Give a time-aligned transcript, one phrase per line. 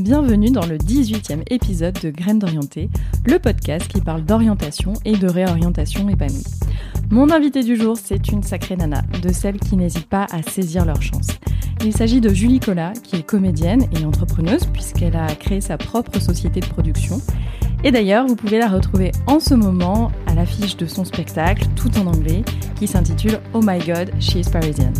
[0.00, 2.88] Bienvenue dans le 18e épisode de Graines d'orienté,
[3.26, 6.44] le podcast qui parle d'orientation et de réorientation épanouie.
[7.10, 10.84] Mon invité du jour, c'est une sacrée nana, de celles qui n'hésitent pas à saisir
[10.84, 11.26] leur chance.
[11.84, 16.20] Il s'agit de Julie Collat, qui est comédienne et entrepreneuse puisqu'elle a créé sa propre
[16.20, 17.20] société de production.
[17.82, 21.90] Et d'ailleurs, vous pouvez la retrouver en ce moment à l'affiche de son spectacle, tout
[21.98, 22.44] en anglais,
[22.76, 24.92] qui s'intitule Oh My God, She's Parisian.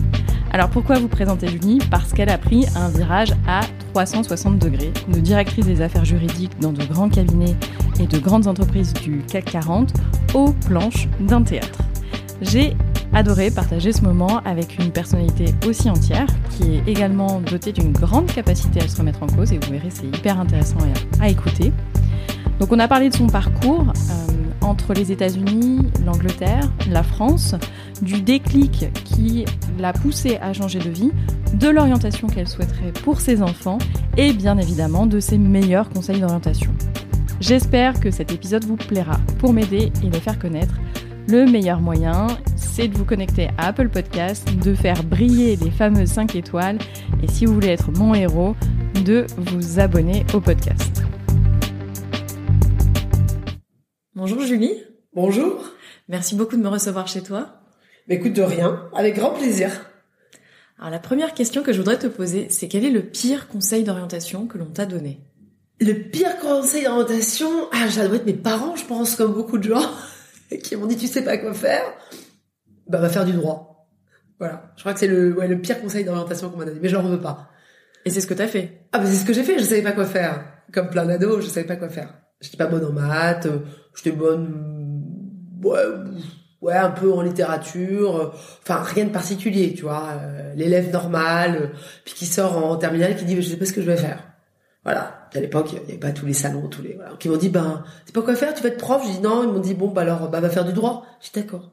[0.52, 3.60] Alors pourquoi vous présenter Julie Parce qu'elle a pris un virage à
[3.92, 7.54] 360 degrés, de directrice des affaires juridiques dans de grands cabinets
[8.00, 9.92] et de grandes entreprises du CAC 40
[10.34, 11.80] aux planches d'un théâtre.
[12.40, 12.74] J'ai
[13.12, 18.26] adoré partager ce moment avec une personnalité aussi entière, qui est également dotée d'une grande
[18.26, 20.78] capacité à se remettre en cause, et vous verrez, c'est hyper intéressant
[21.20, 21.72] à, écouter.
[22.60, 27.54] Donc on a parlé de son parcours euh, entre les États-Unis, l'Angleterre, la France,
[28.02, 29.44] du déclic qui
[29.78, 31.12] l'a poussée à changer de vie,
[31.54, 33.78] de l'orientation qu'elle souhaiterait pour ses enfants,
[34.16, 36.72] et bien évidemment de ses meilleurs conseils d'orientation.
[37.40, 40.74] J'espère que cet épisode vous plaira pour m'aider et le faire connaître
[41.28, 46.08] le meilleur moyen, c'est de vous connecter à Apple Podcast, de faire briller les fameuses
[46.08, 46.78] 5 étoiles
[47.22, 48.56] et si vous voulez être mon héros,
[49.04, 51.02] de vous abonner au podcast.
[54.14, 54.72] Bonjour Julie.
[55.14, 55.70] Bonjour.
[56.08, 57.57] Merci beaucoup de me recevoir chez toi.
[58.08, 59.70] Mais écoute, de rien, avec grand plaisir.
[60.78, 63.84] Alors la première question que je voudrais te poser, c'est quel est le pire conseil
[63.84, 65.20] d'orientation que l'on t'a donné?
[65.80, 69.64] Le pire conseil d'orientation, ah, ça doit être mes parents, je pense, comme beaucoup de
[69.64, 69.90] gens.
[70.62, 71.82] qui m'ont dit tu sais pas quoi faire,
[72.86, 73.88] bah va faire du droit.
[74.38, 74.72] Voilà.
[74.76, 76.96] Je crois que c'est le, ouais, le pire conseil d'orientation qu'on m'a donné, mais je
[76.96, 77.50] n'en veux pas.
[78.04, 78.86] Et c'est ce que t'as fait?
[78.92, 80.44] Ah bah c'est ce que j'ai fait, je savais pas quoi faire.
[80.72, 82.14] Comme plein d'ados, je savais pas quoi faire.
[82.40, 83.58] J'étais pas bonne en maths, euh,
[83.96, 85.02] j'étais bonne,
[85.62, 85.82] ouais,
[86.62, 91.72] ouais, un peu en littérature, euh, enfin rien de particulier, tu vois, euh, l'élève normal,
[92.04, 94.24] puis qui sort en terminale, qui dit je sais pas ce que je vais faire.
[94.84, 95.28] Voilà.
[95.34, 97.12] À l'époque, il n'y avait pas tous les salons, tous les, voilà.
[97.18, 99.02] Qui m'ont dit, ben, c'est pas quoi faire, tu vas être prof.
[99.04, 99.42] J'ai dit non.
[99.42, 101.04] Ils m'ont dit, bon, bah alors, bah, va faire du droit.
[101.20, 101.72] J'ai dit d'accord.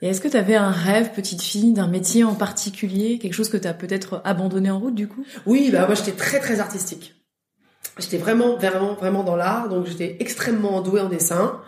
[0.00, 3.48] Et est-ce que tu avais un rêve, petite fille, d'un métier en particulier, quelque chose
[3.48, 5.24] que tu as peut-être abandonné en route du coup?
[5.44, 7.16] Oui, bah moi j'étais très très artistique.
[7.98, 11.60] J'étais vraiment vraiment vraiment dans l'art, donc j'étais extrêmement douée en dessin.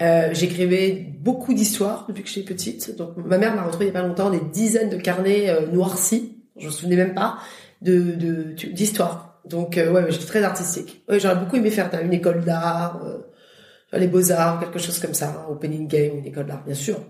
[0.00, 2.96] Euh, j'écrivais beaucoup d'histoires depuis que j'étais petite.
[2.96, 5.66] Donc ma mère m'a retrouvé il y a pas longtemps des dizaines de carnets euh,
[5.66, 7.38] noircis, je me souvenais même pas,
[7.82, 9.40] de d'histoires.
[9.44, 11.04] Donc euh, ouais, j'étais très artistique.
[11.08, 15.46] Ouais, j'aurais beaucoup aimé faire une école d'art, euh, les beaux-arts, quelque chose comme ça,
[15.50, 17.00] opening game, une école d'art, bien sûr.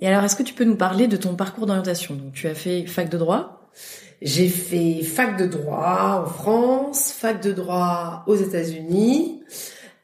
[0.00, 2.14] Et alors, est-ce que tu peux nous parler de ton parcours d'orientation?
[2.14, 3.70] Donc, tu as fait fac de droit?
[4.22, 9.42] J'ai fait fac de droit en France, fac de droit aux États-Unis.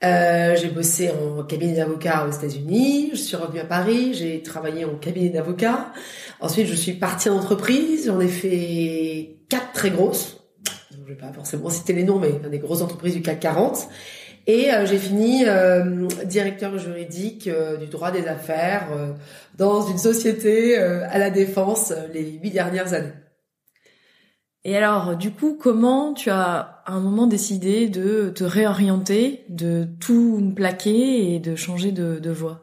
[0.04, 3.10] Euh, j'ai bossé en cabinet d'avocat aux États-Unis.
[3.12, 4.14] Je suis revenue à Paris.
[4.14, 5.92] J'ai travaillé en cabinet d'avocat.
[6.40, 8.06] Ensuite, je suis partie en entreprise.
[8.06, 10.44] J'en ai fait quatre très grosses
[11.06, 13.88] je vais pas forcément citer les noms, mais des grosses entreprises du CAC 40.
[14.46, 18.88] Et euh, j'ai fini euh, directeur juridique euh, du droit des affaires
[19.56, 23.12] dans une société à la défense les huit dernières années.
[24.64, 29.86] Et alors, du coup, comment tu as à un moment décidé de te réorienter, de
[30.00, 32.62] tout plaquer et de changer de, de voie?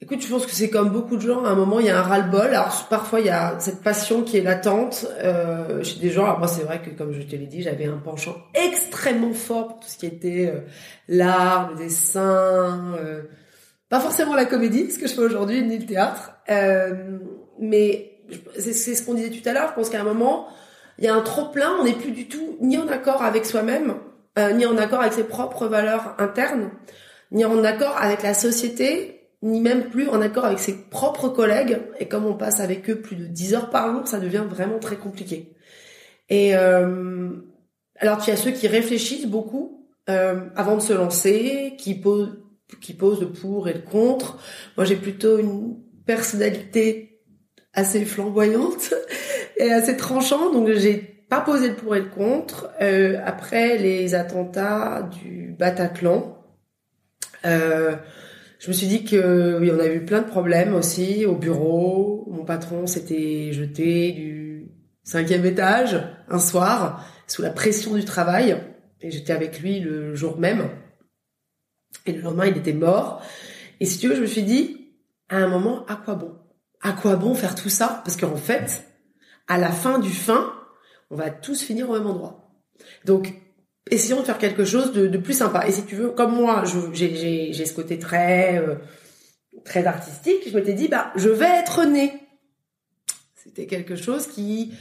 [0.00, 1.44] Écoute, je pense que c'est comme beaucoup de gens.
[1.44, 2.46] À un moment, il y a un ras-le-bol.
[2.46, 6.24] Alors parfois, il y a cette passion qui est latente euh, chez des gens.
[6.24, 9.68] Alors moi, c'est vrai que, comme je te l'ai dit, j'avais un penchant extrêmement fort
[9.68, 10.60] pour tout ce qui était euh,
[11.08, 13.22] l'art, le dessin, euh,
[13.88, 16.32] pas forcément la comédie, ce que je fais aujourd'hui, ni le théâtre.
[16.48, 17.18] Euh,
[17.60, 18.12] mais
[18.56, 19.70] c'est ce qu'on disait tout à l'heure.
[19.70, 20.48] Je pense qu'à un moment,
[20.98, 21.76] il y a un trop plein.
[21.80, 23.94] On n'est plus du tout ni en accord avec soi-même,
[24.38, 26.70] euh, ni en accord avec ses propres valeurs internes,
[27.30, 31.78] ni en accord avec la société ni même plus en accord avec ses propres collègues.
[32.00, 34.78] Et comme on passe avec eux plus de 10 heures par jour, ça devient vraiment
[34.78, 35.54] très compliqué.
[36.28, 37.30] Et euh,
[37.96, 42.38] alors, tu as ceux qui réfléchissent beaucoup euh, avant de se lancer, qui posent,
[42.80, 44.38] qui posent le pour et le contre.
[44.76, 47.20] Moi, j'ai plutôt une personnalité
[47.72, 48.94] assez flamboyante
[49.58, 50.96] et assez tranchante, donc j'ai
[51.28, 52.70] pas posé le pour et le contre.
[52.80, 56.38] Euh, après les attentats du Bataclan,
[57.44, 57.96] euh,
[58.58, 62.26] je me suis dit que oui, on a eu plein de problèmes aussi au bureau.
[62.30, 64.68] Mon patron s'était jeté du
[65.04, 68.56] cinquième étage un soir sous la pression du travail
[69.00, 70.68] et j'étais avec lui le jour même.
[72.06, 73.22] Et le lendemain, il était mort.
[73.80, 74.92] Et si tu veux, je me suis dit,
[75.28, 76.34] à un moment, à quoi bon?
[76.82, 78.02] À quoi bon faire tout ça?
[78.04, 78.87] Parce qu'en fait,
[79.48, 80.52] à la fin du fin,
[81.10, 82.52] on va tous finir au même endroit.
[83.04, 83.34] Donc,
[83.90, 85.66] essayons de faire quelque chose de, plus sympa.
[85.66, 88.76] Et si tu veux, comme moi, j'ai ce côté très euh,
[89.64, 92.12] très artistique, je m'étais dit, bah, je vais être née.
[93.34, 94.72] C'était quelque chose qui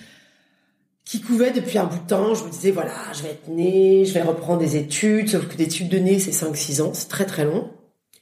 [1.06, 2.36] qui couvait depuis un bout de temps.
[2.36, 5.56] Je me disais, voilà, je vais être née, je vais reprendre des études, sauf que
[5.56, 7.72] des études de nez, c'est 5-6 ans, c'est très très long.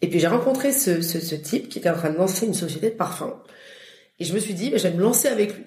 [0.02, 2.54] Et puis j'ai rencontré ce, ce, ce, type qui était en train de lancer une
[2.54, 3.42] société de parfum.
[4.20, 5.64] Et je me suis dit, bah, je vais me lancer avec lui.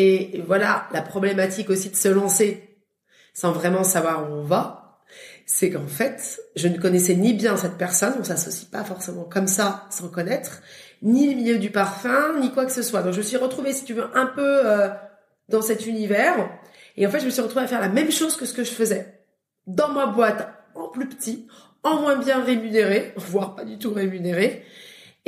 [0.00, 2.78] Et voilà, la problématique aussi de se lancer
[3.34, 5.00] sans vraiment savoir où on va,
[5.44, 9.48] c'est qu'en fait, je ne connaissais ni bien cette personne, on s'associe pas forcément comme
[9.48, 10.62] ça sans connaître,
[11.02, 13.02] ni le milieu du parfum, ni quoi que ce soit.
[13.02, 14.88] Donc je me suis retrouvée, si tu veux, un peu euh,
[15.48, 16.48] dans cet univers.
[16.96, 18.62] Et en fait, je me suis retrouvée à faire la même chose que ce que
[18.62, 19.20] je faisais
[19.66, 21.48] dans ma boîte en plus petit,
[21.82, 24.62] en moins bien rémunéré, voire pas du tout rémunéré,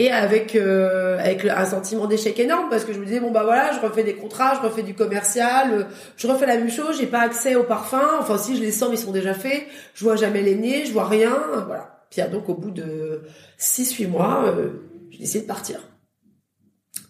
[0.01, 3.43] et avec euh, avec un sentiment d'échec énorme parce que je me disais bon bah
[3.45, 7.07] voilà, je refais des contrats, je refais du commercial, je refais la même chose, j'ai
[7.07, 10.17] pas accès aux parfums, enfin si je les sens, ils sont déjà faits, je vois
[10.17, 11.37] jamais les nez, je vois rien,
[11.67, 12.07] voilà.
[12.09, 13.25] Puis donc au bout de
[13.59, 14.71] 6 8 mois, euh,
[15.11, 15.81] j'ai décidé de partir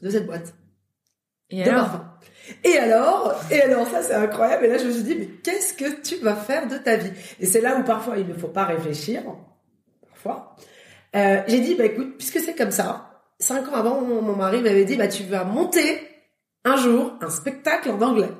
[0.03, 0.53] de cette boîte.
[1.49, 2.01] Et alors?
[2.65, 4.65] Et alors, et alors ça c'est incroyable.
[4.65, 7.13] Et là je me suis dit mais qu'est-ce que tu vas faire de ta vie?
[7.39, 9.23] Et c'est là où parfois il ne faut pas réfléchir,
[10.09, 10.57] parfois.
[11.17, 14.85] Euh, j'ai dit bah écoute, puisque c'est comme ça, cinq ans avant mon, mari m'avait
[14.85, 16.01] dit bah tu vas monter
[16.65, 18.31] un jour un spectacle en anglais.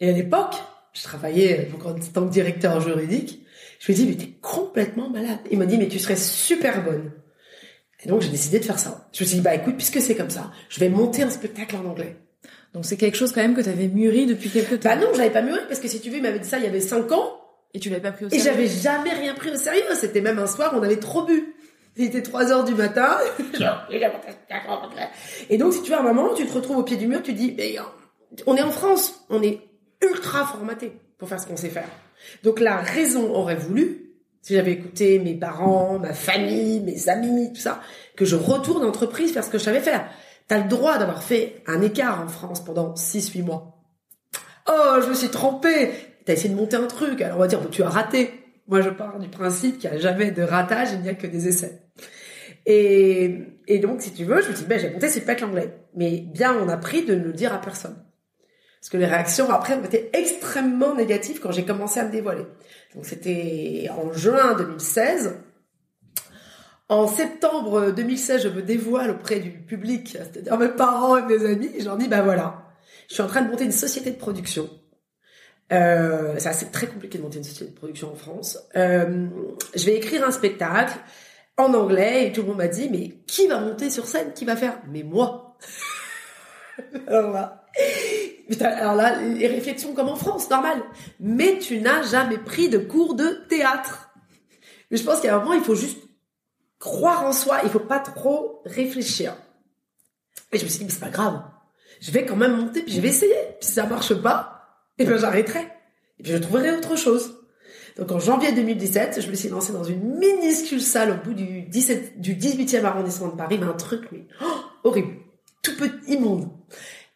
[0.00, 0.54] Et à l'époque,
[0.92, 3.42] je travaillais en tant que directeur juridique.
[3.80, 5.38] Je lui ai dit mais t'es complètement malade.
[5.50, 7.12] Il m'a dit mais tu serais super bonne.
[8.04, 9.08] Et donc j'ai décidé de faire ça.
[9.12, 11.76] Je me suis dit bah écoute, puisque c'est comme ça, je vais monter un spectacle
[11.76, 12.16] en anglais.
[12.72, 14.90] Donc c'est quelque chose quand même que tu avais mûri depuis quelques temps.
[14.90, 16.64] Bah non, j'avais pas mûri parce que si tu veux, il m'avait dit ça il
[16.64, 17.40] y avait cinq ans.
[17.74, 18.42] Et tu l'avais pas pris au sérieux.
[18.42, 19.82] Et j'avais jamais rien pris au sérieux.
[19.94, 21.55] C'était même un soir, on avait trop bu.
[21.96, 23.18] Il était 3 heures du matin.
[25.50, 27.22] et donc, si tu veux, à un moment, tu te retrouves au pied du mur,
[27.22, 27.76] tu dis, mais,
[28.46, 29.60] on est en France, on est
[30.02, 31.88] ultra formaté pour faire ce qu'on sait faire.
[32.42, 34.12] Donc, la raison aurait voulu,
[34.42, 37.80] si j'avais écouté mes parents, ma famille, mes amis, tout ça,
[38.14, 40.08] que je retourne en entreprise faire ce que je savais faire.
[40.48, 43.76] T'as le droit d'avoir fait un écart en France pendant 6-8 mois.
[44.68, 45.90] Oh, je me suis trompée.
[46.24, 47.20] T'as essayé de monter un truc.
[47.20, 48.45] Alors on va dire, tu as raté.
[48.68, 51.26] Moi, je pars du principe qu'il n'y a jamais de ratage, il n'y a que
[51.26, 51.82] des essais.
[52.66, 55.78] Et, donc, si tu veux, je me dis, ben, j'ai monté, c'est que l'anglais.
[55.94, 57.96] Mais bien, on a pris de ne le dire à personne.
[58.80, 62.44] Parce que les réactions après ont été extrêmement négatives quand j'ai commencé à me dévoiler.
[62.94, 65.36] Donc, c'était en juin 2016.
[66.88, 71.70] En septembre 2016, je me dévoile auprès du public, c'est-à-dire mes parents et mes amis.
[71.74, 72.64] Et je leur dis, ben voilà,
[73.08, 74.68] je suis en train de monter une société de production.
[75.72, 78.58] Euh, c'est très compliqué de monter une société de production en France.
[78.76, 79.26] Euh,
[79.74, 80.98] je vais écrire un spectacle
[81.56, 84.32] en anglais et tout le monde m'a dit mais qui va monter sur scène?
[84.32, 84.80] Qui va faire?
[84.88, 85.56] Mais moi.
[87.08, 87.66] alors là,
[88.48, 90.82] là, les réflexions comme en France, normal.
[91.18, 94.10] Mais tu n'as jamais pris de cours de théâtre.
[94.90, 95.98] Mais je pense qu'à un moment, il faut juste
[96.78, 97.58] croire en soi.
[97.64, 99.34] Il faut pas trop réfléchir.
[100.52, 101.42] Et je me suis dit mais c'est pas grave.
[102.00, 103.34] Je vais quand même monter puis je vais essayer.
[103.60, 104.55] Puis ça marche pas,
[104.98, 105.60] et ben j'arrêterai.
[106.18, 107.34] Et puis je trouverai autre chose.
[107.96, 111.62] Donc en janvier 2017, je me suis lancée dans une minuscule salle au bout du
[111.62, 114.46] 17, du 18e arrondissement de Paris, mais un truc mais oh,
[114.84, 115.14] horrible,
[115.62, 116.48] tout petit, immonde.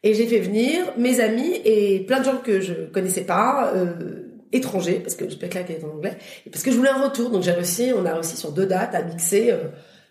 [0.02, 4.30] Et j'ai fait venir mes amis et plein de gens que je connaissais pas, euh,
[4.52, 6.16] étrangers, parce que je là qu'elle est en anglais,
[6.46, 7.30] et parce que je voulais un retour.
[7.30, 9.68] Donc j'ai réussi, on a réussi sur deux dates à mixer euh,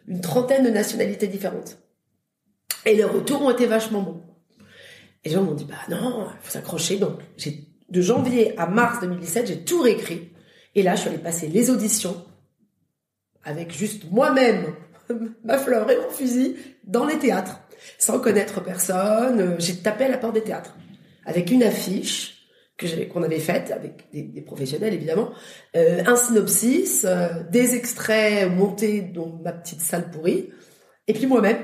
[0.08, 1.80] une trentaine de nationalités différentes.
[2.86, 4.22] Et les retours ont été vachement bons.
[5.24, 6.98] Et les gens m'ont dit, bah non, faut s'accrocher.
[6.98, 10.32] Donc j'ai de janvier à mars 2017, j'ai tout réécrit
[10.76, 12.26] et là, je suis allée passer les auditions
[13.44, 14.76] avec juste moi-même,
[15.44, 17.60] ma fleur et mon fusil, dans les théâtres,
[17.98, 19.56] sans connaître personne.
[19.60, 20.76] J'ai tapé à la porte des théâtres
[21.26, 22.36] avec une affiche
[23.12, 25.32] qu'on avait faite avec des, professionnels évidemment,
[25.76, 30.50] euh, un synopsis, euh, des extraits montés dans ma petite salle pourrie,
[31.08, 31.58] et puis moi-même,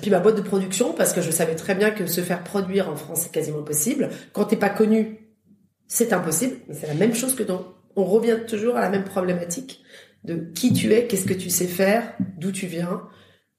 [0.00, 2.88] puis ma boîte de production parce que je savais très bien que se faire produire
[2.88, 4.10] en France c'est quasiment impossible.
[4.32, 5.18] Quand t'es pas connu,
[5.86, 9.04] c'est impossible, mais c'est la même chose que dans on revient toujours à la même
[9.04, 9.82] problématique
[10.24, 13.02] de qui tu es, qu'est-ce que tu sais faire, d'où tu viens,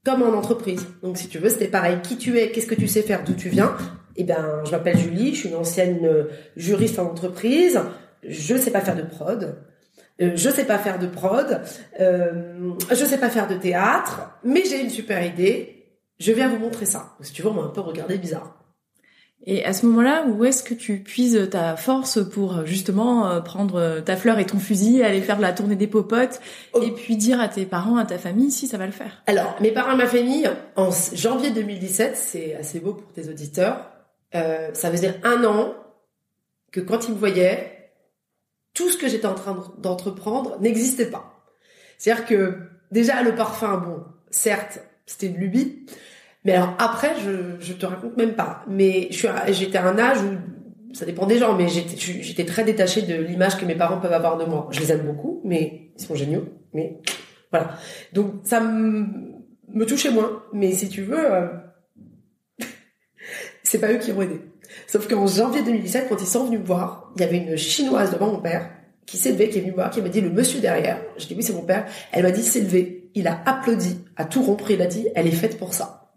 [0.04, 0.86] comme en entreprise.
[1.04, 2.00] Donc si tu veux, c'était pareil.
[2.04, 3.76] Qui tu es, qu'est-ce que tu sais faire, d'où tu viens?
[4.16, 6.26] Eh ben, je m'appelle Julie, je suis une ancienne euh,
[6.56, 7.80] juriste en entreprise.
[8.28, 9.58] Je sais pas faire de prod.
[10.22, 11.62] Euh, je sais pas faire de prod.
[12.00, 15.75] Euh, je sais pas faire de théâtre, mais j'ai une super idée.
[16.20, 17.16] Je viens vous montrer ça.
[17.22, 18.62] Si tu veux, on m'a un peu regardé bizarre.
[19.48, 23.42] Et à ce moment-là, où est-ce que tu puises ta force pour euh, justement euh,
[23.42, 26.40] prendre euh, ta fleur et ton fusil, aller faire la tournée des popotes,
[26.74, 26.82] oh.
[26.82, 29.22] et puis dire à tes parents, à ta famille, si ça va le faire?
[29.28, 33.92] Alors, mes parents et ma famille, en janvier 2017, c'est assez beau pour tes auditeurs,
[34.34, 35.76] euh, ça faisait un an
[36.72, 37.92] que quand ils me voyaient,
[38.74, 41.46] tout ce que j'étais en train d'entreprendre n'existait pas.
[41.98, 42.58] C'est-à-dire que
[42.92, 45.86] déjà le parfum, bon, certes, c'était une lubie,
[46.46, 48.64] mais alors après, je, je te raconte même pas.
[48.68, 52.46] Mais je suis, j'étais à un âge où ça dépend des gens, mais j'étais, j'étais
[52.46, 54.68] très détachée de l'image que mes parents peuvent avoir de moi.
[54.72, 56.46] Je les aime beaucoup, mais ils sont géniaux.
[56.74, 57.02] Mais
[57.52, 57.78] voilà.
[58.14, 60.44] Donc ça me, touchait moins.
[60.54, 61.48] Mais si tu veux, euh,
[63.64, 64.40] c'est pas eux qui ont aidé.
[64.88, 68.12] Sauf qu'en janvier 2017, quand ils sont venus me voir, il y avait une chinoise
[68.12, 68.70] devant mon père
[69.06, 71.02] qui s'est levée, qui est venue me voir, qui m'a dit le monsieur derrière.
[71.18, 71.86] Je dis oui, c'est mon père.
[72.12, 72.95] Elle m'a dit s'est.
[73.16, 74.70] Il a applaudi, a tout rompre.
[74.70, 76.12] Il a dit elle est faite pour ça.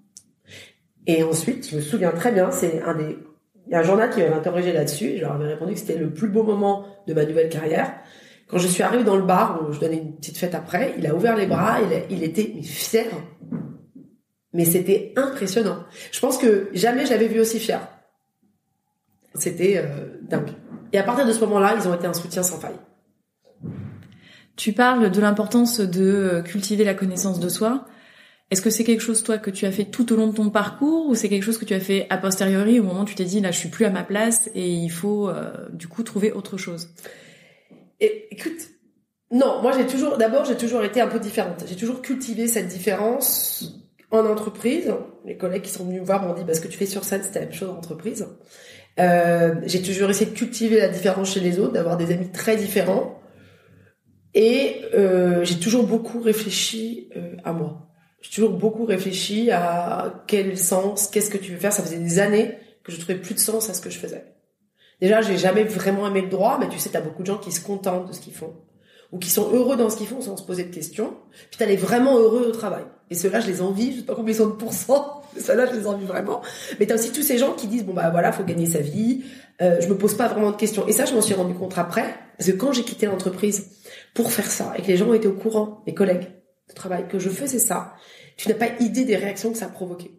[1.07, 3.17] Et ensuite, je me souviens très bien, c'est un des
[3.69, 5.17] il y a un journal qui m'avait interrogé là-dessus.
[5.17, 7.93] Je leur avais répondu que c'était le plus beau moment de ma nouvelle carrière.
[8.49, 11.07] Quand je suis arrivée dans le bar où je donnais une petite fête après, il
[11.07, 13.05] a ouvert les bras, il, il était fier.
[14.55, 15.85] Mais c'était impressionnant.
[16.11, 17.87] Je pense que jamais je l'avais vu aussi fier.
[19.35, 20.53] C'était euh, dingue.
[20.95, 22.79] Et à partir de ce moment-là, ils ont été un soutien sans faille.
[24.59, 27.87] Tu parles de l'importance de cultiver la connaissance de soi.
[28.51, 30.51] Est-ce que c'est quelque chose, toi, que tu as fait tout au long de ton
[30.51, 33.15] parcours ou c'est quelque chose que tu as fait a posteriori au moment où tu
[33.15, 36.03] t'es dit, là, je suis plus à ma place et il faut, euh, du coup,
[36.03, 36.89] trouver autre chose?
[38.01, 38.69] Et, Écoute,
[39.31, 41.65] non, moi, j'ai toujours, d'abord, j'ai toujours été un peu différente.
[41.69, 43.65] J'ai toujours cultivé cette différence
[44.11, 44.93] en entreprise.
[45.25, 47.05] Les collègues qui sont venus me voir m'ont dit, bah, ce que tu fais sur
[47.05, 48.27] scène, c'était la même chose en entreprise.
[48.99, 52.57] Euh, j'ai toujours essayé de cultiver la différence chez les autres, d'avoir des amis très
[52.57, 53.18] différents.
[54.39, 57.89] Et euh, j'ai toujours beaucoup réfléchi euh, à moi
[58.21, 61.73] j'ai toujours beaucoup réfléchi à quel sens, qu'est-ce que tu veux faire.
[61.73, 64.25] Ça faisait des années que je trouvais plus de sens à ce que je faisais.
[65.01, 67.53] Déjà, j'ai jamais vraiment aimé le droit, mais tu sais, t'as beaucoup de gens qui
[67.53, 68.55] se contentent de ce qu'ils font
[69.11, 71.15] ou qui sont heureux dans ce qu'ils font sans se poser de questions.
[71.51, 72.85] Puis t'as les vraiment heureux au travail.
[73.09, 73.93] Et ceux-là, je les envie.
[73.93, 75.23] Je sais pas combien ils sont de pourcents.
[75.39, 76.43] Ceux-là, je les envie vraiment.
[76.79, 79.23] Mais t'as aussi tous ces gens qui disent bon bah voilà, faut gagner sa vie.
[79.63, 80.87] Euh, je me pose pas vraiment de questions.
[80.89, 83.71] Et ça, je m'en suis rendu compte après, parce que quand j'ai quitté l'entreprise
[84.19, 86.27] pour faire ça et que les gens étaient au courant, mes collègues,
[86.69, 87.95] de travail, que je faisais ça,
[88.37, 90.11] tu n'as pas idée des réactions que ça a provoqué.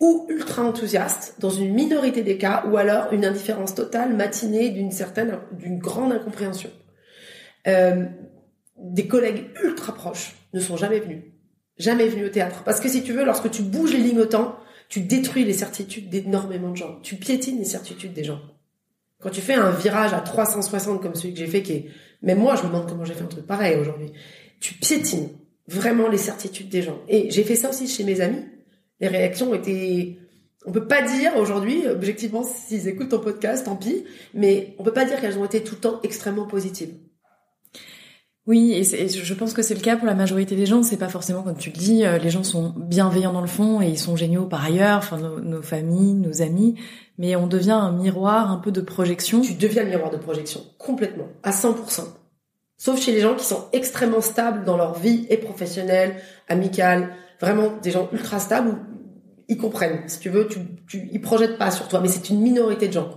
[0.00, 4.90] Ou ultra enthousiaste, dans une minorité des cas, ou alors une indifférence totale matinée d'une
[4.90, 6.70] certaine, d'une grande incompréhension.
[7.68, 8.06] Euh,
[8.76, 11.22] des collègues ultra proches ne sont jamais venus.
[11.78, 12.64] Jamais venus au théâtre.
[12.64, 14.56] Parce que si tu veux, lorsque tu bouges les lignes autant,
[14.88, 16.98] tu détruis les certitudes d'énormément de gens.
[17.04, 18.40] Tu piétines les certitudes des gens.
[19.20, 21.90] Quand tu fais un virage à 360 comme celui que j'ai fait, qui est,
[22.22, 24.12] même moi, je me demande comment j'ai fait un truc pareil aujourd'hui.
[24.60, 25.28] Tu piétines
[25.66, 26.98] vraiment les certitudes des gens.
[27.08, 28.44] Et j'ai fait ça aussi chez mes amis.
[29.00, 30.18] Les réactions étaient,
[30.66, 34.92] on peut pas dire aujourd'hui, objectivement, s'ils écoutent ton podcast, tant pis, mais on peut
[34.92, 36.92] pas dire qu'elles ont été tout le temps extrêmement positives.
[38.46, 40.82] Oui, et, je pense que c'est le cas pour la majorité des gens.
[40.82, 43.80] C'est pas forcément comme tu le dis, euh, les gens sont bienveillants dans le fond
[43.80, 46.74] et ils sont géniaux par ailleurs, enfin nos familles, nos amis,
[47.20, 49.42] mais on devient un miroir un peu de projection.
[49.42, 52.04] Tu deviens le miroir de projection complètement, à 100%.
[52.78, 56.16] Sauf chez les gens qui sont extrêmement stables dans leur vie et professionnelle,
[56.48, 58.78] amicale, vraiment des gens ultra stables,
[59.48, 60.08] ils comprennent.
[60.08, 62.94] Si tu veux, tu, tu, ils projettent pas sur toi, mais c'est une minorité de
[62.94, 63.10] gens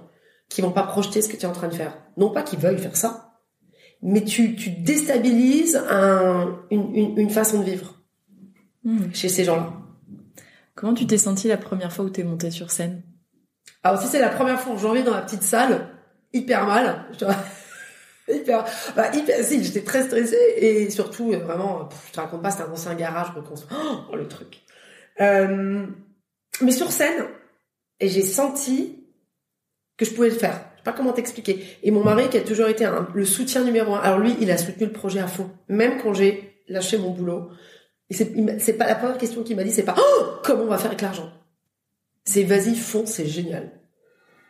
[0.50, 1.98] qui vont pas projeter ce que tu es en train de faire.
[2.18, 3.40] Non pas qu'ils veuillent faire ça,
[4.02, 8.02] mais tu, tu déstabilises un, une, une, une, façon de vivre
[8.84, 9.14] hmm.
[9.14, 9.72] chez ces gens-là.
[10.76, 13.02] Comment tu t'es senti la première fois où tu es montée sur scène?
[13.84, 15.88] Alors si c'est la première fois en janvier dans la petite salle,
[16.32, 17.06] hyper mal.
[17.20, 17.26] Je
[18.34, 22.52] hyper, bah, hyper, si, j'étais très stressée et surtout, euh, vraiment, je te raconte pas,
[22.52, 23.76] c'était un ancien garage reconstruit.
[24.12, 24.62] Oh, le truc.
[25.20, 25.86] Euh,
[26.62, 27.26] mais sur scène,
[28.00, 29.06] j'ai senti
[29.98, 30.54] que je pouvais le faire.
[30.74, 31.64] Je sais pas comment t'expliquer.
[31.84, 34.58] Et mon mari, qui a toujours été le soutien numéro un, alors lui, il a
[34.58, 35.50] soutenu le projet à fond.
[35.68, 37.50] Même quand j'ai lâché mon boulot.
[38.10, 39.96] C'est pas la première question qu'il m'a dit, c'est pas,
[40.44, 41.32] comment on va faire avec l'argent?
[42.26, 43.72] C'est vas-y, fonce, c'est génial.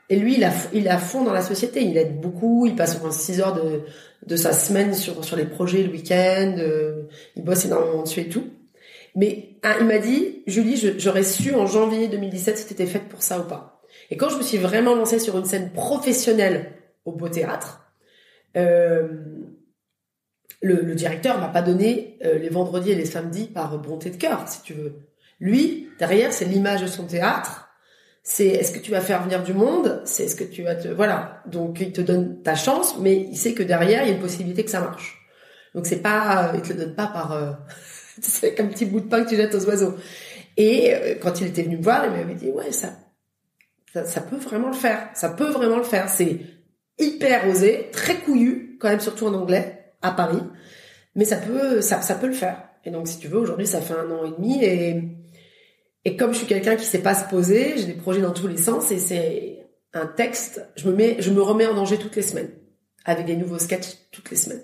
[0.09, 1.81] Et lui, il a, il a fond dans la société.
[1.81, 2.65] Il aide beaucoup.
[2.67, 3.81] Il passe au moins 6 heures de,
[4.25, 6.55] de sa semaine sur, sur les projets le week-end.
[6.59, 7.03] Euh,
[7.35, 8.45] il bosse énormément dessus et tout.
[9.15, 13.21] Mais hein, il m'a dit, Julie, j'aurais su en janvier 2017 si t'étais faite pour
[13.21, 13.81] ça ou pas.
[14.09, 16.73] Et quand je me suis vraiment lancée sur une scène professionnelle
[17.05, 17.93] au Beau Théâtre,
[18.57, 19.07] euh,
[20.61, 24.17] le, le, directeur m'a pas donné euh, les vendredis et les samedis par bonté de
[24.17, 25.07] cœur, si tu veux.
[25.39, 27.62] Lui, derrière, c'est l'image de son théâtre
[28.23, 30.87] c'est est-ce que tu vas faire venir du monde, c'est est-ce que tu vas te
[30.87, 31.41] voilà.
[31.45, 34.21] Donc il te donne ta chance, mais il sait que derrière il y a une
[34.21, 35.19] possibilité que ça marche.
[35.75, 37.51] Donc c'est pas, il te le donne pas par, euh,
[38.21, 39.95] c'est comme un petit bout de pain que tu jettes aux oiseaux.
[40.55, 42.93] Et euh, quand il était venu me voir, il m'avait dit ouais ça,
[43.91, 46.07] ça, ça, peut vraiment le faire, ça peut vraiment le faire.
[46.07, 46.39] C'est
[46.97, 50.43] hyper osé, très couillu quand même surtout en anglais à Paris,
[51.15, 52.69] mais ça peut, ça, ça peut le faire.
[52.85, 55.01] Et donc si tu veux aujourd'hui ça fait un an et demi et
[56.05, 58.47] et comme je suis quelqu'un qui sait pas se poser, j'ai des projets dans tous
[58.47, 62.15] les sens et c'est un texte, je me mets, je me remets en danger toutes
[62.15, 62.51] les semaines
[63.05, 64.63] avec des nouveaux sketchs toutes les semaines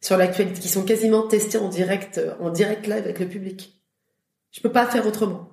[0.00, 3.82] sur l'actualité qui sont quasiment testés en direct, en direct live avec le public.
[4.52, 5.50] Je peux pas faire autrement.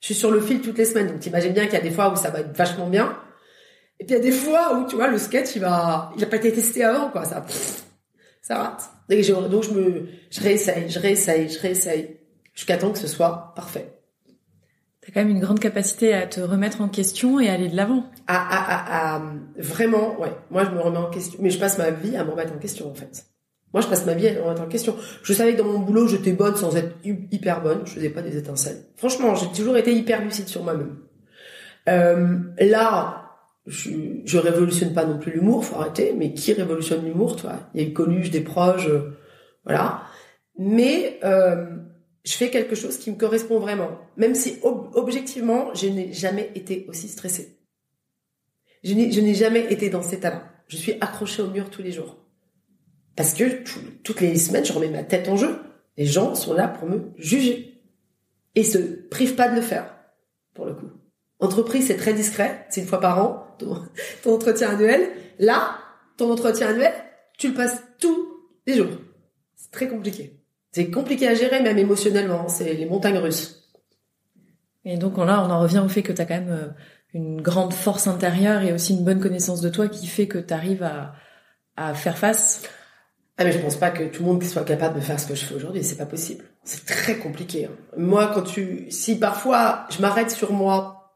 [0.00, 1.90] Je suis sur le fil toutes les semaines, donc t'imagines bien qu'il y a des
[1.90, 3.18] fois où ça va être vachement bien.
[3.98, 6.22] Et puis il y a des fois où tu vois le sketch il va, il
[6.22, 7.44] a pas été testé avant quoi, ça,
[8.42, 8.82] ça rate.
[9.08, 12.20] Et je, donc je me, je réessaye, je réessaye, je réessaye,
[12.54, 13.95] jusqu'à temps que ce soit parfait.
[15.06, 18.10] T'as quand même une grande capacité à te remettre en question et aller de l'avant.
[18.26, 19.22] À, à, à,
[19.56, 20.32] vraiment, ouais.
[20.50, 22.58] Moi, je me remets en question, mais je passe ma vie à me remettre en
[22.58, 23.24] question, en fait.
[23.72, 24.96] Moi, je passe ma vie à me remettre en question.
[25.22, 27.82] Je savais que dans mon boulot, j'étais bonne sans être hyper bonne.
[27.84, 28.78] Je faisais pas des étincelles.
[28.96, 30.96] Franchement, j'ai toujours été hyper lucide sur moi-même.
[31.88, 33.30] Euh, là,
[33.66, 33.90] je,
[34.24, 36.14] je révolutionne pas non plus l'humour, faut arrêter.
[36.18, 37.52] Mais qui révolutionne l'humour, toi?
[37.74, 39.16] Il y a eu Coluche, des proches, euh,
[39.64, 40.02] voilà.
[40.58, 41.66] Mais euh,
[42.26, 46.84] je fais quelque chose qui me correspond vraiment, même si objectivement, je n'ai jamais été
[46.88, 47.56] aussi stressée.
[48.82, 50.50] Je n'ai jamais été dans cet état-là.
[50.66, 52.16] Je suis accrochée au mur tous les jours.
[53.14, 53.62] Parce que
[54.02, 55.56] toutes les semaines, je remets ma tête en jeu.
[55.96, 57.80] Les gens sont là pour me juger.
[58.56, 59.94] Et se privent pas de le faire,
[60.54, 60.90] pour le coup.
[61.38, 62.66] Entreprise, c'est très discret.
[62.70, 63.82] C'est une fois par an, ton,
[64.22, 65.08] ton entretien annuel.
[65.38, 65.78] Là,
[66.16, 66.92] ton entretien annuel,
[67.38, 68.98] tu le passes tous les jours.
[69.54, 70.35] C'est très compliqué.
[70.76, 72.48] C'est compliqué à gérer, même émotionnellement.
[72.48, 73.66] C'est les montagnes russes.
[74.84, 76.68] Et donc là, on en revient au fait que tu as quand même euh,
[77.14, 80.52] une grande force intérieure et aussi une bonne connaissance de toi qui fait que tu
[80.52, 81.14] arrives à,
[81.78, 82.68] à faire face.
[83.38, 85.34] Ah mais je pense pas que tout le monde soit capable de faire ce que
[85.34, 86.44] je fais aujourd'hui, c'est pas possible.
[86.62, 87.64] C'est très compliqué.
[87.64, 87.76] Hein.
[87.96, 91.14] Moi, quand tu, si parfois je m'arrête sur moi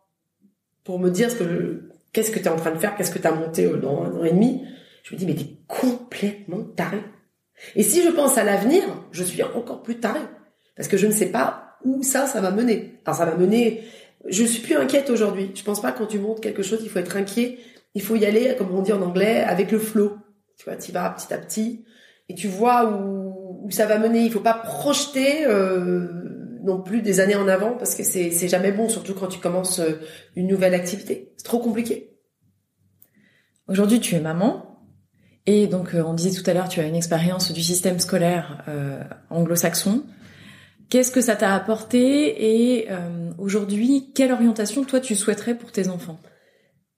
[0.85, 3.19] pour me dire ce que, qu'est-ce que tu es en train de faire, qu'est-ce que
[3.19, 4.65] tu as monté dans un an et demi,
[5.03, 7.03] je me dis mais t'es complètement taré.
[7.77, 10.21] Et si je pense à l'avenir, je suis encore plus tarée.
[10.77, 13.01] Parce que je ne sais pas où ça, ça va mener.
[13.05, 13.83] Alors ça va mener...
[14.29, 15.51] Je suis plus inquiète aujourd'hui.
[15.55, 17.59] Je pense pas quand tu montes quelque chose, il faut être inquiet.
[17.95, 20.19] Il faut y aller, comme on dit en anglais, avec le flow.
[20.59, 21.85] Tu vois, tu vas petit à petit
[22.31, 24.21] et tu vois où, ça va mener.
[24.21, 26.07] Il faut pas projeter euh,
[26.63, 29.41] non plus des années en avant parce que c'est c'est jamais bon, surtout quand tu
[29.41, 30.01] commences euh,
[30.37, 31.33] une nouvelle activité.
[31.37, 32.17] C'est trop compliqué.
[33.67, 34.70] Aujourd'hui, tu es maman.
[35.53, 38.63] Et donc, euh, on disait tout à l'heure, tu as une expérience du système scolaire
[38.69, 40.05] euh, anglo-saxon.
[40.91, 45.89] Qu'est-ce que ça t'a apporté et euh, aujourd'hui, quelle orientation toi tu souhaiterais pour tes
[45.89, 46.21] enfants?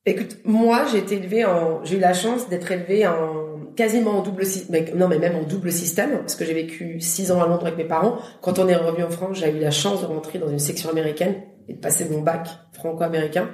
[0.05, 4.23] Écoute, moi j'ai été élevée en, j'ai eu la chance d'être élevée en quasiment en
[4.23, 7.47] double système, non mais même en double système parce que j'ai vécu six ans à
[7.47, 8.19] Londres avec mes parents.
[8.43, 10.91] Quand on est revenu en France, j'ai eu la chance de rentrer dans une section
[10.91, 11.37] américaine
[11.69, 13.49] et de passer mon bac franco-américain.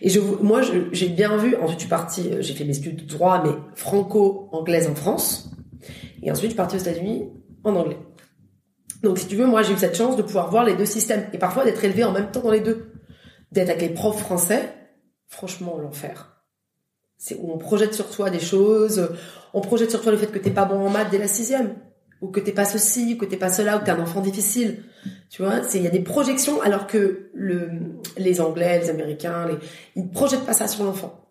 [0.00, 0.60] Et je, moi,
[0.92, 1.56] j'ai bien vu.
[1.56, 2.32] Ensuite, je suis partie.
[2.32, 5.50] Euh, j'ai fait mes études de droit, mais franco-anglaise en France.
[6.22, 7.28] Et ensuite, je suis partie aux États-Unis
[7.64, 7.98] en anglais.
[9.02, 11.26] Donc, si tu veux, moi, j'ai eu cette chance de pouvoir voir les deux systèmes
[11.32, 12.92] et parfois d'être élevée en même temps dans les deux,
[13.52, 14.74] d'être avec les profs français.
[15.26, 16.42] Franchement, l'enfer.
[17.16, 19.10] C'est où on projette sur toi des choses.
[19.52, 21.74] On projette sur toi le fait que t'es pas bon en maths dès la sixième
[22.20, 24.20] ou que t'es pas ceci, ou que t'es pas cela, ou que t'es un enfant
[24.20, 24.84] difficile.
[25.30, 27.70] Tu vois, c'est il y a des projections alors que le
[28.16, 29.56] les Anglais, les Américains, les,
[29.94, 31.24] ils projettent pas ça sur l'enfant.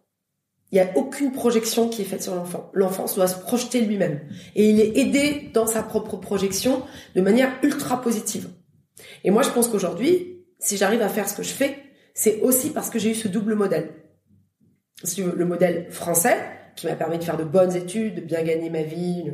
[0.71, 2.69] Il y a aucune projection qui est faite sur l'enfant.
[2.73, 4.19] L'enfant doit se projeter lui-même
[4.56, 6.84] et il est aidé dans sa propre projection
[7.15, 8.50] de manière ultra positive.
[9.23, 11.78] Et moi, je pense qu'aujourd'hui, si j'arrive à faire ce que je fais,
[12.13, 13.93] c'est aussi parce que j'ai eu ce double modèle.
[15.17, 16.38] Le modèle français,
[16.78, 19.34] qui m'a permis de faire de bonnes études, de bien gagner ma vie.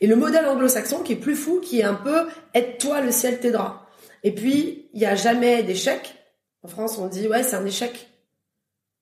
[0.00, 3.40] Et le modèle anglo-saxon qui est plus fou, qui est un peu aide-toi, le ciel
[3.40, 3.88] t'aidera.
[4.22, 6.14] Et puis, il n'y a jamais d'échec.
[6.62, 8.08] En France, on dit ouais, c'est un échec.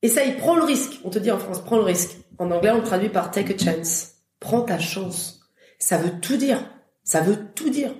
[0.02, 1.00] Et ça, il prend le risque.
[1.04, 2.16] On te dit en France, prends le risque.
[2.38, 4.14] En anglais, on le traduit par take a chance.
[4.40, 5.40] Prends ta chance.
[5.78, 6.64] Ça veut tout dire.
[7.04, 7.92] Ça veut tout dire.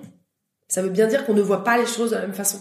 [0.69, 2.59] Ça veut bien dire qu'on ne voit pas les choses de la même façon.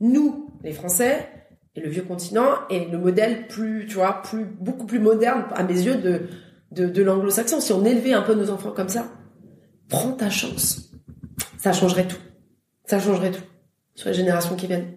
[0.00, 1.28] Nous, les Français,
[1.76, 5.64] et le vieux continent est le modèle plus, tu vois, plus, beaucoup plus moderne à
[5.64, 6.22] mes yeux de,
[6.70, 7.60] de, de l'anglo-saxon.
[7.60, 9.08] Si on élevait un peu nos enfants comme ça,
[9.88, 10.92] prends ta chance.
[11.58, 12.20] Ça changerait tout.
[12.84, 13.42] Ça changerait tout
[13.94, 14.92] sur les générations qui viennent.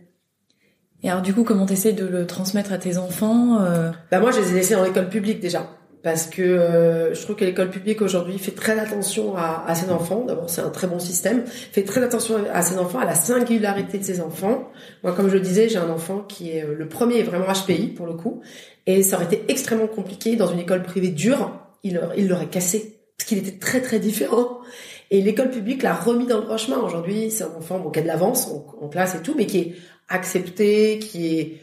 [1.03, 3.91] Et alors du coup, comment t'essaies de le transmettre à tes enfants euh...
[4.11, 5.67] Bah moi, je les ai laissés dans l'école publique déjà
[6.07, 9.91] parce que euh, je trouve que l'école publique aujourd'hui fait très attention à, à ses
[9.91, 10.23] enfants.
[10.25, 11.45] D'abord, c'est un très bon système.
[11.45, 14.71] Fait très attention à ses enfants, à la singularité de ses enfants.
[15.03, 17.87] Moi, comme je le disais, j'ai un enfant qui est euh, le premier vraiment HPI
[17.87, 18.39] pour le coup,
[18.85, 21.51] et ça aurait été extrêmement compliqué dans une école privée dure.
[21.83, 24.59] Il il l'aurait cassé parce qu'il était très très différent.
[25.11, 26.77] Et l'école publique l'a remis dans le droit chemin.
[26.77, 29.45] Aujourd'hui, c'est un enfant bon, qui a de l'avance en, en classe et tout, mais
[29.45, 29.75] qui est
[30.07, 31.57] accepté, qui est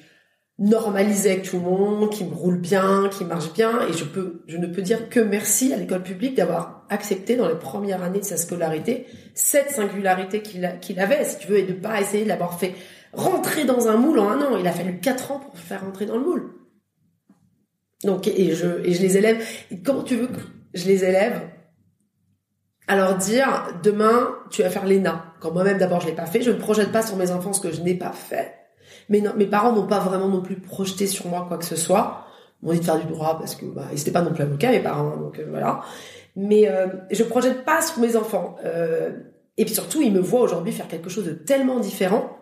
[0.59, 4.43] normalisé avec tout le monde, qui me roule bien, qui marche bien, et je peux,
[4.47, 8.21] je ne peux dire que merci à l'école publique d'avoir accepté dans les premières années
[8.21, 12.29] de sa scolarité cette singularité qu'il avait, si tu veux, et de pas essayer de
[12.29, 12.75] l'avoir fait
[13.13, 14.57] rentrer dans un moule en un an.
[14.57, 16.53] Il a fallu quatre ans pour faire rentrer dans le moule.
[18.05, 19.45] Donc, et je, et je les élève.
[19.71, 20.41] Et comment tu veux que
[20.75, 21.41] je les élève
[22.87, 26.43] à leur dire demain tu vas faire l'ENA quand moi-même d'abord je l'ai pas fait
[26.43, 28.53] je ne projette pas sur mes enfants ce que je n'ai pas fait
[29.09, 31.77] mais non, mes parents n'ont pas vraiment non plus projeté sur moi quoi que ce
[31.77, 32.27] soit.
[32.63, 34.71] m'ont dit de faire du droit parce que bah, ils n'étaient pas non plus avocats,
[34.71, 35.83] mes parents, hein, donc euh, voilà.
[36.37, 38.57] Mais euh, je projette pas sur mes enfants.
[38.65, 39.13] Euh,
[39.57, 42.37] et puis surtout, ils me voient aujourd'hui faire quelque chose de tellement différent.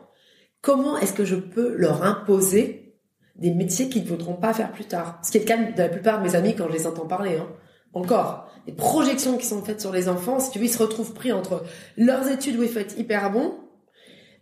[0.61, 2.97] Comment est-ce que je peux leur imposer
[3.37, 5.19] des métiers qu'ils ne voudront pas faire plus tard?
[5.23, 7.07] Ce qui est le cas de la plupart de mes amis quand je les entends
[7.07, 7.37] parler.
[7.37, 7.49] Hein.
[7.95, 11.13] Encore, les projections qui sont faites sur les enfants, si tu veux, ils se retrouvent
[11.13, 11.65] pris entre
[11.99, 13.55] leurs études où il faut être hyper bon,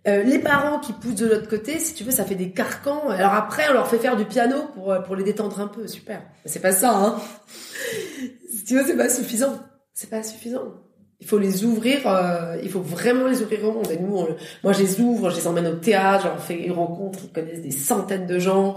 [0.09, 3.09] euh, les parents qui poussent de l'autre côté, si tu veux, ça fait des carcans.
[3.11, 6.23] Alors après, on leur fait faire du piano pour pour les détendre un peu, super.
[6.47, 7.17] C'est pas ça, hein.
[8.51, 9.59] si tu veux, c'est pas suffisant.
[9.93, 10.75] C'est pas suffisant.
[11.21, 12.07] Il faut les ouvrir.
[12.07, 13.91] Euh, il faut vraiment les ouvrir au monde.
[13.91, 14.27] Et nous,
[14.65, 17.19] moi, je les ouvre, je les emmène au théâtre, j'en fais une rencontre.
[17.25, 18.77] Ils connaissent des centaines de gens.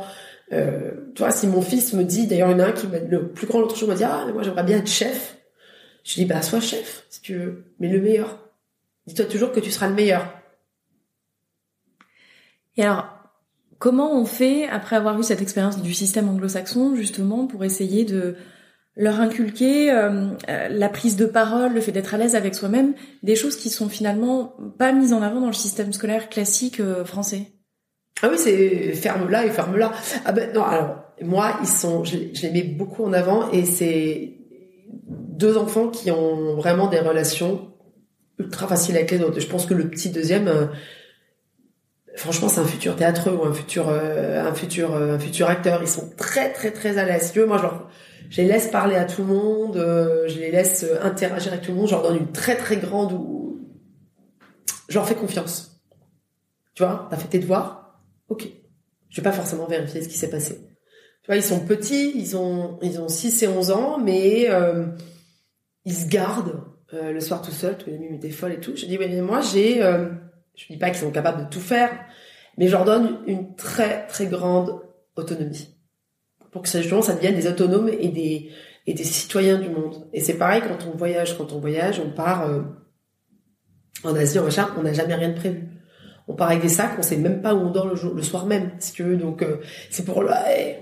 [0.51, 2.87] Euh, tu vois, si mon fils me dit, d'ailleurs, il y en a un qui
[2.87, 5.37] m'a, le plus grand l'autre jour m'a dit, ah, moi, j'aimerais bien être chef.
[6.03, 8.49] Je dis, bah, sois chef, si tu veux, mais le meilleur.
[9.07, 10.27] Dis-toi toujours que tu seras le meilleur.
[12.77, 13.05] Et alors,
[13.79, 18.35] comment on fait, après avoir eu cette expérience du système anglo-saxon, justement, pour essayer de
[18.95, 22.93] leur inculquer euh, euh, la prise de parole, le fait d'être à l'aise avec soi-même,
[23.23, 27.03] des choses qui sont finalement pas mises en avant dans le système scolaire classique euh,
[27.03, 27.47] français?
[28.21, 29.91] Ah oui, c'est ferme-la et ferme-la.
[30.25, 34.37] Ah ben non, alors moi, ils sont, je, les mets beaucoup en avant et c'est
[34.99, 37.73] deux enfants qui ont vraiment des relations
[38.39, 39.39] ultra faciles avec les autres.
[39.39, 40.69] Je pense que le petit deuxième
[42.15, 45.81] franchement, c'est un futur théâtreux ou un futur, euh, un futur, euh, un futur acteur.
[45.81, 47.33] Ils sont très, très, très à l'aise.
[47.47, 47.89] moi, je, leur,
[48.29, 51.71] je les laisse parler à tout le monde, euh, je les laisse interagir avec tout
[51.71, 51.87] le monde.
[51.87, 53.59] Je leur donne une très, très grande ou
[54.89, 55.81] je leur fais confiance.
[56.75, 57.99] Tu vois, t'as fait tes devoirs,
[58.29, 58.47] ok.
[59.09, 60.55] Je vais pas forcément vérifier ce qui s'est passé.
[61.21, 64.49] Tu vois, ils sont petits, ils ont, ils ont 6 et 11 ans, mais
[65.85, 67.77] ils se gardent le soir tout seuls.
[67.77, 68.75] Tous les nuits, étaient folles et tout.
[68.75, 69.83] Je dis, mais moi, j'ai
[70.55, 71.91] je dis pas qu'ils sont capables de tout faire,
[72.57, 74.81] mais je leur donne une très très grande
[75.15, 75.75] autonomie
[76.51, 78.51] pour que justement ça devienne des autonomes et des
[78.85, 80.07] et des citoyens du monde.
[80.13, 82.63] Et c'est pareil quand on voyage, quand on voyage, on part euh,
[84.03, 85.69] en Asie, en machin, on n'a jamais rien de prévu.
[86.27, 88.21] On part avec des sacs, on sait même pas où on dort le, jour, le
[88.21, 89.17] soir même, si tu veux.
[89.17, 90.23] Donc euh, c'est pour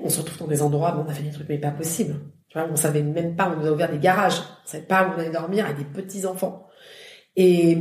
[0.03, 2.15] on se retrouve dans des endroits, où on a fait des trucs mais pas possible.
[2.49, 5.07] Tu vois, on savait même pas, on nous a ouvert des garages, on savait pas
[5.07, 6.67] où on allait dormir avec des petits enfants.
[7.35, 7.77] Et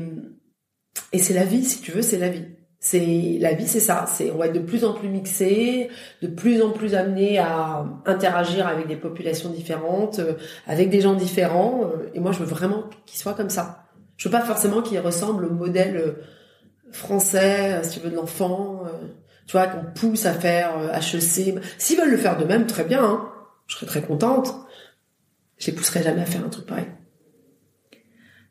[1.12, 2.44] et c'est la vie, si tu veux, c'est la vie.
[2.82, 4.06] C'est la vie, c'est ça.
[4.08, 5.90] C'est on va être de plus en plus mixé,
[6.22, 10.34] de plus en plus amené à interagir avec des populations différentes, euh,
[10.66, 11.82] avec des gens différents.
[11.84, 13.84] Euh, et moi, je veux vraiment qu'ils soient comme ça.
[14.16, 16.12] Je veux pas forcément qu'ils ressemblent au modèle euh,
[16.90, 18.84] français, si tu veux, de l'enfant.
[19.46, 21.60] Tu vois, qu'on pousse à faire HEC.
[21.76, 23.04] S'ils veulent le faire de même, très bien.
[23.04, 23.28] Hein.
[23.66, 24.54] Je serais très contente.
[25.58, 26.86] Je les pousserai jamais à faire un truc pareil.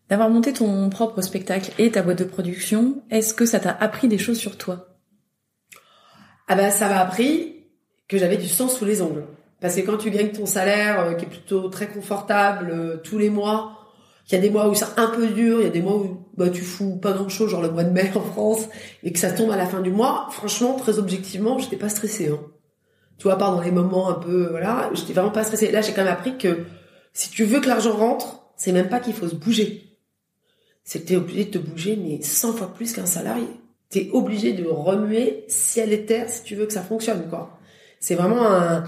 [0.09, 4.07] D'avoir monté ton propre spectacle et ta boîte de production, est-ce que ça t'a appris
[4.07, 4.87] des choses sur toi?
[6.47, 7.67] Ah ben ça m'a appris
[8.07, 9.25] que j'avais du sang sous les ongles.
[9.61, 13.19] Parce que quand tu gagnes ton salaire euh, qui est plutôt très confortable euh, tous
[13.19, 13.77] les mois,
[14.27, 15.97] il y a des mois où c'est un peu dur, il y a des mois
[15.97, 18.67] où bah, tu fous pas grand chose, genre le mois de mai en France,
[19.03, 22.29] et que ça tombe à la fin du mois, franchement, très objectivement, j'étais pas stressée.
[22.29, 22.39] Hein.
[23.19, 25.71] Tu vois, part dans les moments un peu, voilà, j'étais vraiment pas stressée.
[25.71, 26.65] Là, j'ai quand même appris que
[27.13, 29.88] si tu veux que l'argent rentre, c'est même pas qu'il faut se bouger
[30.89, 33.45] c'est que tu es obligé de te bouger, mais 100 fois plus qu'un salarié.
[33.91, 37.59] Tu es obligé de remuer ciel et terre si tu veux que ça fonctionne, quoi.
[37.99, 38.83] C'est vraiment un,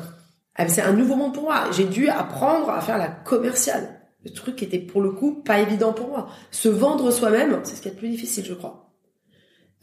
[0.56, 1.66] ah, c'est un nouveau monde pour moi.
[1.72, 4.02] J'ai dû apprendre à faire la commerciale.
[4.26, 6.28] Le truc qui était pour le coup pas évident pour moi.
[6.50, 8.90] Se vendre soi-même, c'est ce qui est le plus difficile, je crois.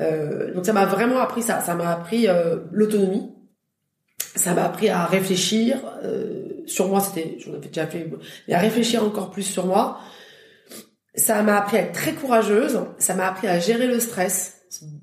[0.00, 1.60] Euh, donc ça m'a vraiment appris ça.
[1.60, 3.32] Ça m'a appris euh, l'autonomie.
[4.34, 6.98] Ça m'a appris à réfléchir euh, sur moi.
[6.98, 8.10] C'était, j'en avais déjà fait,
[8.48, 10.00] mais à réfléchir encore plus sur moi
[11.18, 14.54] ça m'a appris à être très courageuse, ça m'a appris à gérer le stress.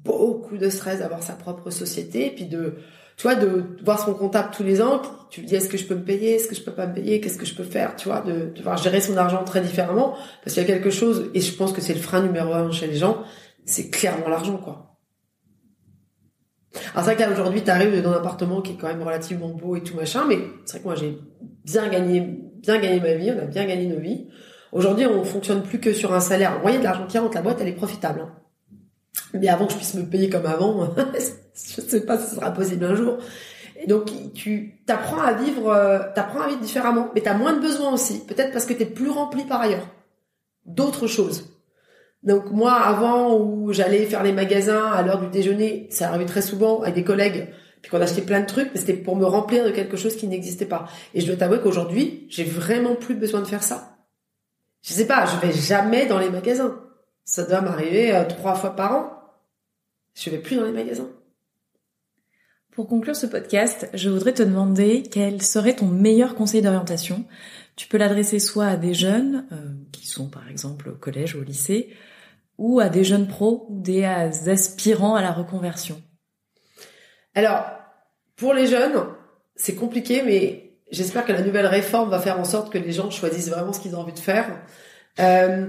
[0.04, 2.75] Beaucoup de stress d'avoir sa propre société, et puis de,
[3.17, 5.01] tu vois, de voir son comptable tous les ans,
[5.32, 6.93] tu lui dis est-ce que je peux me payer, est-ce que je peux pas me
[6.93, 10.15] payer, qu'est-ce que je peux faire, tu vois, de devoir gérer son argent très différemment,
[10.43, 12.71] parce qu'il y a quelque chose, et je pense que c'est le frein numéro un
[12.71, 13.23] chez les gens,
[13.65, 14.91] c'est clairement l'argent, quoi.
[16.93, 19.75] Alors c'est vrai qu'aujourd'hui, tu arrives dans un appartement qui est quand même relativement beau
[19.75, 21.17] et tout machin, mais c'est vrai que moi j'ai
[21.63, 22.21] bien gagné,
[22.62, 24.28] bien gagné ma vie, on a bien gagné nos vies.
[24.75, 26.59] Aujourd'hui, on fonctionne plus que sur un salaire.
[26.61, 28.19] Voyez, de l'argent qui rentre, la boîte, elle est profitable.
[28.19, 28.33] Hein.
[29.33, 32.51] Mais avant que je puisse me payer comme avant, je sais pas si ce sera
[32.51, 33.17] possible un jour.
[33.88, 37.93] Donc, tu t'apprends à vivre, euh, t'apprends à vivre différemment, mais t'as moins de besoins
[37.93, 38.25] aussi.
[38.25, 39.88] Peut-être parce que t'es plus rempli par ailleurs.
[40.65, 41.55] D'autres choses.
[42.23, 46.41] Donc moi, avant où j'allais faire les magasins à l'heure du déjeuner, ça arrivait très
[46.41, 47.47] souvent avec des collègues,
[47.81, 50.27] puis qu'on achetait plein de trucs, mais c'était pour me remplir de quelque chose qui
[50.27, 50.89] n'existait pas.
[51.13, 53.94] Et je dois t'avouer qu'aujourd'hui, j'ai vraiment plus besoin de faire ça
[54.86, 56.80] je sais pas, je vais jamais dans les magasins.
[57.24, 59.12] Ça doit m'arriver euh, trois fois par an.
[60.13, 61.10] Je vais plus dans les magasins.
[62.71, 67.26] Pour conclure ce podcast, je voudrais te demander quel serait ton meilleur conseil d'orientation.
[67.76, 71.39] Tu peux l'adresser soit à des jeunes, euh, qui sont par exemple au collège ou
[71.39, 71.91] au lycée,
[72.60, 76.00] ou à des jeunes pros ou des aspirants à la reconversion.
[77.34, 77.65] Alors,
[78.36, 79.04] pour les jeunes,
[79.56, 80.64] c'est compliqué, mais
[80.95, 83.79] j'espère que la nouvelle réforme va faire en sorte que les gens choisissent vraiment ce
[83.79, 84.47] qu'ils ont envie de faire.
[85.19, 85.67] Euh,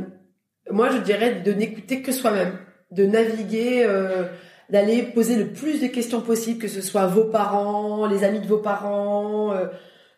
[0.70, 2.52] moi, je dirais de n'écouter que soi-même,
[2.90, 4.24] de naviguer, euh,
[4.70, 8.46] d'aller poser le plus de questions possibles, que ce soit vos parents, les amis de
[8.46, 9.52] vos parents,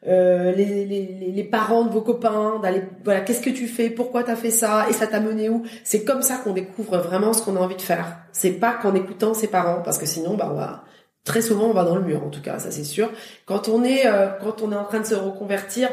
[0.06, 4.50] euh, les, parents de vos copains, d'aller voilà, qu'est-ce que tu fais, pourquoi t'as fait
[4.50, 5.64] ça, et ça t'a mené où?
[5.84, 8.18] C'est comme ça qu'on découvre vraiment ce qu'on a envie de faire.
[8.32, 10.84] C'est pas qu'en écoutant ses parents, parce que sinon, bah, on va
[11.28, 13.10] très souvent on va dans le mur en tout cas, ça c'est sûr.
[13.46, 15.90] Quand on est euh, quand on est en train de se reconvertir,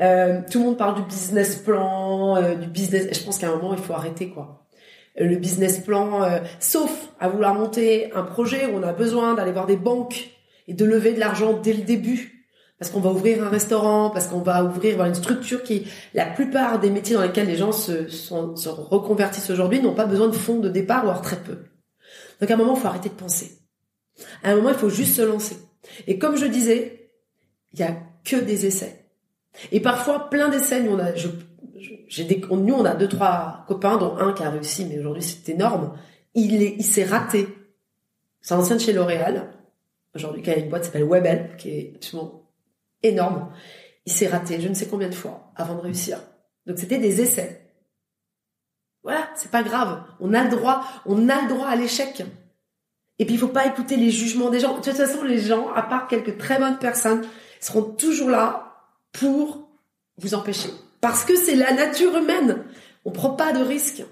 [0.00, 3.08] euh, tout le monde parle du business plan, euh, du business.
[3.18, 4.66] Je pense qu'à un moment il faut arrêter quoi.
[5.18, 6.28] Le business plan,
[6.60, 10.28] sauf à vouloir monter un projet où on a besoin d'aller voir des banques
[10.68, 12.44] et de lever de l'argent dès le début,
[12.78, 16.80] parce qu'on va ouvrir un restaurant, parce qu'on va ouvrir une structure qui, la plupart
[16.80, 20.58] des métiers dans lesquels les gens se, se reconvertissent aujourd'hui n'ont pas besoin de fonds
[20.58, 21.60] de départ, voire très peu.
[22.38, 23.65] Donc à un moment, il faut arrêter de penser.
[24.42, 25.56] À un moment, il faut juste se lancer.
[26.06, 27.10] Et comme je disais,
[27.72, 29.04] il y a que des essais.
[29.72, 30.82] Et parfois, plein d'essais.
[30.82, 31.14] Nous, on a,
[32.08, 35.22] j'ai des, nous, on a deux, trois copains, dont un qui a réussi, mais aujourd'hui,
[35.22, 35.96] c'est énorme.
[36.34, 37.48] Il est, il s'est raté.
[38.40, 39.52] C'est un ancien de chez L'Oréal.
[40.14, 42.48] Aujourd'hui, qui a une boîte qui s'appelle Webel, qui est absolument
[43.02, 43.52] énorme.
[44.06, 46.20] Il s'est raté je ne sais combien de fois avant de réussir.
[46.66, 47.62] Donc, c'était des essais.
[49.02, 50.02] Voilà, c'est pas grave.
[50.20, 52.24] On a le droit, on a le droit à l'échec.
[53.18, 54.76] Et puis il faut pas écouter les jugements des gens.
[54.76, 57.22] De toute façon, les gens, à part quelques très bonnes personnes,
[57.60, 58.74] seront toujours là
[59.12, 59.68] pour
[60.18, 60.70] vous empêcher.
[61.00, 62.64] Parce que c'est la nature humaine.
[63.04, 64.04] On prend pas de risques.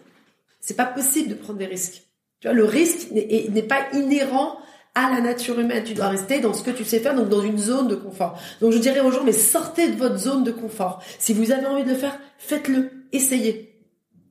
[0.61, 2.03] C'est pas possible de prendre des risques.
[2.41, 4.59] Tu vois, le risque n'est pas inhérent
[4.95, 5.85] à la nature humaine.
[5.85, 8.39] Tu dois rester dans ce que tu sais faire, donc dans une zone de confort.
[8.61, 11.03] Donc je dirais aux gens, mais sortez de votre zone de confort.
[11.19, 12.91] Si vous avez envie de le faire, faites-le.
[13.13, 13.83] Essayez.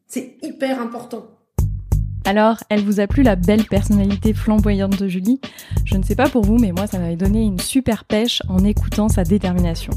[0.08, 1.33] C'est hyper important.
[2.26, 5.42] Alors, elle vous a plu la belle personnalité flamboyante de Julie?
[5.84, 8.64] Je ne sais pas pour vous, mais moi, ça m'avait donné une super pêche en
[8.64, 9.92] écoutant sa détermination.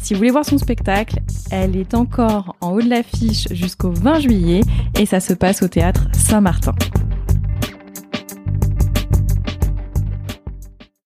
[0.00, 1.18] Si vous voulez voir son spectacle,
[1.50, 4.62] elle est encore en haut de l'affiche jusqu'au 20 juillet
[4.98, 6.74] et ça se passe au théâtre Saint-Martin.